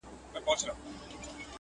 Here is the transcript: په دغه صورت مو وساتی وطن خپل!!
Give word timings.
په 0.33 0.37
دغه 0.43 0.53
صورت 0.59 0.77
مو 0.83 0.89
وساتی 0.91 1.13
وطن 1.15 1.29
خپل!! 1.31 1.45